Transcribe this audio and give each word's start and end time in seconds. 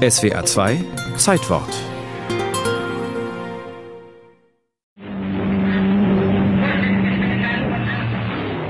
SWA 0.00 0.42
2 0.46 0.82
Zeitwort 1.18 1.68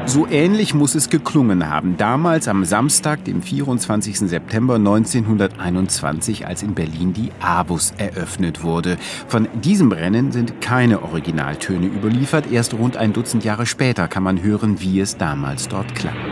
So 0.07 0.27
ähnlich 0.27 0.75
muss 0.75 0.97
es 0.97 1.09
geklungen 1.09 1.71
haben, 1.71 1.97
damals 1.97 2.49
am 2.49 2.65
Samstag, 2.65 3.25
dem 3.27 3.43
24. 3.43 4.19
September 4.19 4.75
1921, 4.75 6.49
als 6.49 6.65
in 6.65 6.75
Berlin 6.75 7.13
die 7.13 7.31
Abus 7.39 7.93
eröffnet 7.97 8.65
wurde. 8.65 8.97
Von 9.29 9.47
diesem 9.63 9.93
Rennen 9.93 10.33
sind 10.33 10.61
keine 10.61 11.05
Originaltöne 11.05 11.87
überliefert. 11.87 12.51
Erst 12.51 12.75
rund 12.75 12.97
ein 12.97 13.13
Dutzend 13.13 13.45
Jahre 13.45 13.67
später 13.67 14.09
kann 14.09 14.25
man 14.25 14.43
hören, 14.43 14.81
wie 14.81 14.99
es 14.99 15.17
damals 15.17 15.69
dort 15.69 15.95
klang. 15.95 16.30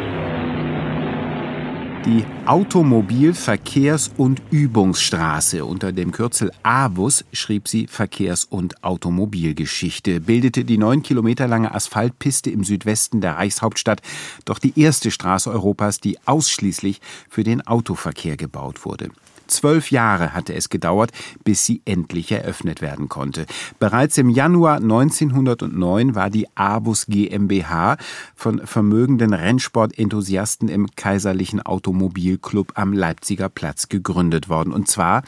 Die 2.08 2.24
Automobilverkehrs- 2.46 4.10
und 4.16 4.40
Übungsstraße 4.50 5.62
unter 5.62 5.92
dem 5.92 6.10
Kürzel 6.10 6.50
AVUS 6.62 7.26
schrieb 7.34 7.68
sie 7.68 7.86
Verkehrs- 7.86 8.46
und 8.46 8.82
Automobilgeschichte, 8.82 10.22
bildete 10.22 10.64
die 10.64 10.78
neun 10.78 11.02
Kilometer 11.02 11.46
lange 11.46 11.74
Asphaltpiste 11.74 12.48
im 12.50 12.64
Südwesten 12.64 13.20
der 13.20 13.34
Reichshauptstadt 13.34 14.00
doch 14.46 14.58
die 14.58 14.80
erste 14.80 15.10
Straße 15.10 15.50
Europas, 15.50 16.00
die 16.00 16.16
ausschließlich 16.24 17.02
für 17.28 17.44
den 17.44 17.66
Autoverkehr 17.66 18.38
gebaut 18.38 18.86
wurde. 18.86 19.10
Zwölf 19.48 19.90
Jahre 19.90 20.34
hatte 20.34 20.54
es 20.54 20.68
gedauert, 20.68 21.10
bis 21.44 21.64
sie 21.64 21.82
endlich 21.84 22.30
eröffnet 22.30 22.80
werden 22.80 23.08
konnte. 23.08 23.46
Bereits 23.78 24.18
im 24.18 24.30
Januar 24.30 24.76
1909 24.76 26.14
war 26.14 26.30
die 26.30 26.46
Abus 26.54 27.06
GmbH 27.06 27.96
von 28.34 28.66
vermögenden 28.66 29.32
Rennsportenthusiasten 29.34 30.68
im 30.68 30.86
Kaiserlichen 30.94 31.60
Automobilclub 31.60 32.72
am 32.74 32.92
Leipziger 32.92 33.48
Platz 33.48 33.88
gegründet 33.88 34.48
worden. 34.48 34.72
Und 34.72 34.88
zwar, 34.88 35.22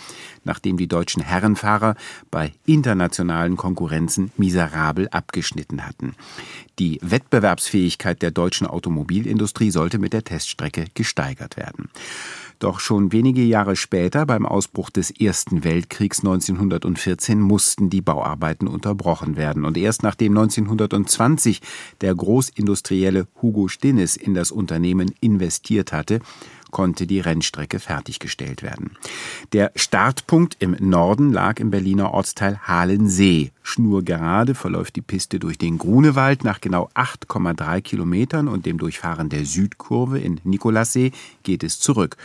nachdem 0.44 0.76
die 0.76 0.88
deutschen 0.88 1.22
Herrenfahrer 1.22 1.94
bei 2.30 2.52
internationalen 2.66 3.56
Konkurrenzen 3.56 4.30
miserabel 4.36 5.08
abgeschnitten 5.08 5.86
hatten. 5.86 6.14
Die 6.78 6.98
Wettbewerbsfähigkeit 7.02 8.22
der 8.22 8.30
deutschen 8.30 8.66
Automobilindustrie 8.66 9.70
sollte 9.70 9.98
mit 9.98 10.12
der 10.12 10.24
Teststrecke 10.24 10.86
gesteigert 10.94 11.56
werden. 11.56 11.90
Doch 12.60 12.78
schon 12.78 13.10
wenige 13.10 13.40
Jahre 13.40 13.74
später, 13.74 14.26
beim 14.26 14.44
Ausbruch 14.44 14.90
des 14.90 15.10
Ersten 15.10 15.64
Weltkriegs 15.64 16.18
1914, 16.20 17.40
mussten 17.40 17.88
die 17.88 18.02
Bauarbeiten 18.02 18.68
unterbrochen 18.68 19.38
werden. 19.38 19.64
Und 19.64 19.78
erst 19.78 20.02
nachdem 20.02 20.36
1920 20.36 21.62
der 22.02 22.14
Großindustrielle 22.14 23.28
Hugo 23.40 23.68
Stinnes 23.68 24.18
in 24.18 24.34
das 24.34 24.52
Unternehmen 24.52 25.10
investiert 25.22 25.94
hatte, 25.94 26.20
konnte 26.70 27.06
die 27.06 27.20
Rennstrecke 27.20 27.78
fertiggestellt 27.78 28.62
werden. 28.62 28.96
Der 29.52 29.72
Startpunkt 29.74 30.56
im 30.60 30.76
Norden 30.78 31.32
lag 31.32 31.58
im 31.60 31.70
Berliner 31.70 32.12
Ortsteil 32.12 32.58
Halensee. 32.62 33.52
Schnurgerade 33.62 34.54
verläuft 34.54 34.96
die 34.96 35.02
Piste 35.02 35.38
durch 35.38 35.58
den 35.58 35.78
Grunewald 35.78 36.44
nach 36.44 36.60
genau 36.60 36.88
8,3 36.94 37.80
Kilometern 37.80 38.48
und 38.48 38.66
dem 38.66 38.78
Durchfahren 38.78 39.28
der 39.28 39.44
Südkurve 39.44 40.18
in 40.18 40.40
Nikolassee 40.44 41.12
geht 41.42 41.62
es 41.62 41.80
zurück. 41.80 42.16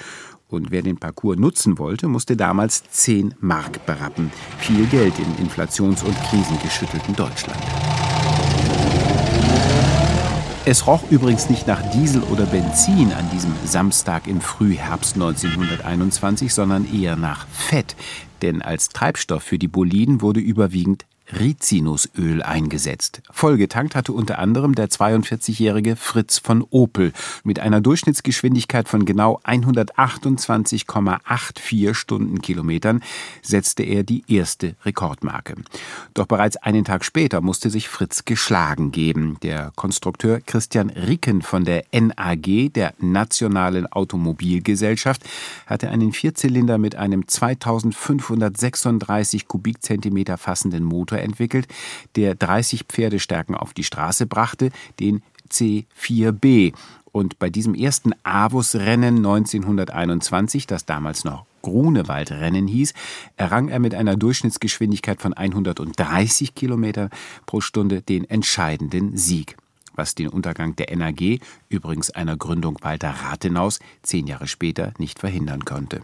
Und 0.47 0.71
wer 0.71 0.83
den 0.83 0.97
Parcours 0.97 1.37
nutzen 1.37 1.79
wollte, 1.79 2.07
musste 2.07 2.37
damals 2.37 2.83
10 2.89 3.33
Mark 3.39 3.85
berappen. 3.85 4.31
Viel 4.59 4.85
Geld 4.87 5.13
in 5.17 5.45
inflations- 5.45 6.03
und 6.03 6.15
krisengeschüttelten 6.29 7.15
Deutschland. 7.15 7.59
Es 10.67 10.87
roch 10.87 11.03
übrigens 11.11 11.47
nicht 11.51 11.67
nach 11.67 11.91
Diesel 11.91 12.23
oder 12.23 12.47
Benzin 12.47 13.13
an 13.13 13.29
diesem 13.31 13.53
Samstag 13.65 14.25
im 14.25 14.41
Frühherbst 14.41 15.13
1921, 15.13 16.51
sondern 16.51 16.91
eher 16.91 17.15
nach 17.15 17.45
Fett. 17.49 17.95
Denn 18.41 18.63
als 18.63 18.89
Treibstoff 18.89 19.43
für 19.43 19.59
die 19.59 19.67
Boliden 19.67 20.21
wurde 20.21 20.39
überwiegend 20.39 21.05
Rizinusöl 21.33 22.43
eingesetzt. 22.43 23.23
Vollgetankt 23.31 23.95
hatte 23.95 24.11
unter 24.13 24.37
anderem 24.39 24.73
der 24.75 24.89
42-jährige 24.89 25.95
Fritz 25.95 26.37
von 26.37 26.65
Opel. 26.69 27.13
Mit 27.43 27.59
einer 27.59 27.81
Durchschnittsgeschwindigkeit 27.81 28.87
von 28.87 29.05
genau 29.05 29.39
128,84 29.43 31.93
Stundenkilometern 31.93 33.01
setzte 33.41 33.83
er 33.83 34.03
die 34.03 34.23
erste 34.27 34.75
Rekordmarke. 34.85 35.55
Doch 36.13 36.27
bereits 36.27 36.55
einen 36.57 36.83
Tag 36.85 37.03
später 37.03 37.41
musste 37.41 37.69
sich 37.69 37.89
Fritz 37.89 38.23
geschlagen 38.25 38.91
geben. 38.91 39.37
Der 39.41 39.71
Konstrukteur 39.75 40.39
Christian 40.41 40.91
Ricken 40.91 41.41
von 41.41 41.65
der 41.65 41.85
NAG, 41.91 42.71
der 42.73 42.93
Nationalen 42.99 43.91
Automobilgesellschaft, 43.91 45.23
hatte 45.65 45.89
einen 45.89 46.13
Vierzylinder 46.13 46.77
mit 46.77 46.95
einem 46.95 47.27
2536 47.27 49.47
Kubikzentimeter 49.47 50.37
fassenden 50.37 50.83
Motor 50.83 51.14
Motor 51.15 51.19
entwickelt, 51.19 51.67
der 52.15 52.35
30 52.35 52.83
Pferdestärken 52.87 53.55
auf 53.55 53.73
die 53.73 53.83
Straße 53.83 54.25
brachte, 54.25 54.71
den 54.99 55.21
C4B. 55.49 56.73
Und 57.11 57.39
bei 57.39 57.49
diesem 57.49 57.75
ersten 57.75 58.11
Avus-Rennen 58.23 59.17
1921, 59.17 60.67
das 60.67 60.85
damals 60.85 61.23
noch 61.23 61.45
Grunewaldrennen 61.61 62.67
hieß, 62.67 62.93
errang 63.37 63.69
er 63.69 63.79
mit 63.79 63.95
einer 63.95 64.17
Durchschnittsgeschwindigkeit 64.17 65.21
von 65.21 65.33
130 65.33 66.55
Kilometer 66.55 67.09
pro 67.45 67.61
Stunde 67.61 68.01
den 68.01 68.29
entscheidenden 68.29 69.17
Sieg 69.17 69.55
was 69.97 70.13
den 70.13 70.27
Untergang 70.27 70.75
der 70.75 70.93
NAG, 70.93 71.39
übrigens 71.69 72.11
einer 72.11 72.35
Gründung 72.35 72.77
Walter 72.81 73.11
Rathenaus, 73.11 73.79
zehn 74.03 74.27
Jahre 74.27 74.45
später 74.45 74.91
nicht 74.97 75.19
verhindern 75.19 75.63
konnte. 75.63 76.01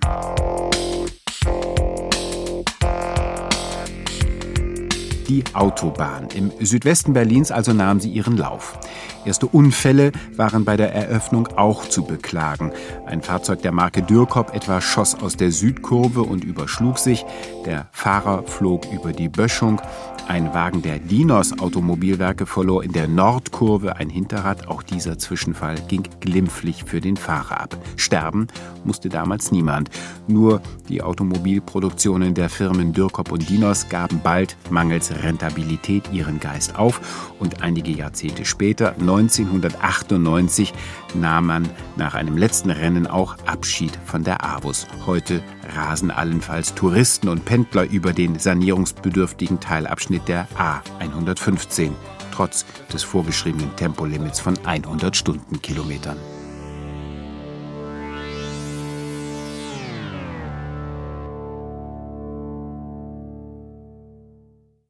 Die 5.31 5.43
Autobahn. 5.53 6.27
Im 6.35 6.51
Südwesten 6.59 7.13
Berlins 7.13 7.51
also 7.51 7.71
nahm 7.71 8.01
sie 8.01 8.09
ihren 8.09 8.35
Lauf. 8.35 8.77
Erste 9.23 9.47
Unfälle 9.47 10.11
waren 10.35 10.65
bei 10.65 10.75
der 10.75 10.93
Eröffnung 10.93 11.47
auch 11.55 11.87
zu 11.87 12.03
beklagen. 12.03 12.73
Ein 13.05 13.21
Fahrzeug 13.21 13.61
der 13.61 13.71
Marke 13.71 14.01
Dürkop 14.01 14.53
etwa 14.53 14.81
schoss 14.81 15.15
aus 15.15 15.37
der 15.37 15.51
Südkurve 15.51 16.23
und 16.23 16.43
überschlug 16.43 16.97
sich. 16.97 17.23
Der 17.65 17.87
Fahrer 17.93 18.43
flog 18.43 18.91
über 18.91 19.13
die 19.13 19.29
Böschung. 19.29 19.81
Ein 20.27 20.53
Wagen 20.53 20.81
der 20.81 20.99
Dinos 20.99 21.59
Automobilwerke 21.59 22.45
verlor 22.45 22.83
in 22.83 22.91
der 22.91 23.07
Nordkurve 23.07 23.97
ein 23.97 24.09
Hinterrad. 24.09 24.67
Auch 24.67 24.83
dieser 24.83 25.17
Zwischenfall 25.17 25.75
ging 25.87 26.03
glimpflich 26.19 26.83
für 26.85 26.99
den 26.99 27.17
Fahrer 27.17 27.61
ab. 27.61 27.77
Sterben 27.97 28.47
musste 28.83 29.09
damals 29.09 29.51
niemand. 29.51 29.89
Nur 30.27 30.61
die 30.89 31.01
Automobilproduktionen 31.01 32.33
der 32.33 32.49
Firmen 32.49 32.93
Dürkop 32.93 33.31
und 33.31 33.49
Dinos 33.49 33.89
gaben 33.89 34.19
bald 34.23 34.57
mangels 34.69 35.11
Rentabilität 35.21 36.11
ihren 36.11 36.39
Geist 36.39 36.75
auf 36.75 37.33
und 37.39 37.61
einige 37.61 37.91
Jahrzehnte 37.91 38.45
später, 38.45 38.95
1998, 38.99 40.73
nahm 41.13 41.47
man 41.47 41.69
nach 41.95 42.13
einem 42.13 42.37
letzten 42.37 42.69
Rennen 42.69 43.07
auch 43.07 43.35
Abschied 43.45 43.97
von 44.05 44.23
der 44.23 44.43
Avus. 44.43 44.87
Heute 45.05 45.41
rasen 45.75 46.11
allenfalls 46.11 46.73
Touristen 46.75 47.29
und 47.29 47.45
Pendler 47.45 47.89
über 47.89 48.13
den 48.13 48.39
sanierungsbedürftigen 48.39 49.59
Teilabschnitt 49.59 50.27
der 50.27 50.47
A115, 50.57 51.91
trotz 52.31 52.65
des 52.91 53.03
vorgeschriebenen 53.03 53.75
Tempolimits 53.75 54.39
von 54.39 54.57
100 54.65 55.15
Stundenkilometern. 55.15 56.17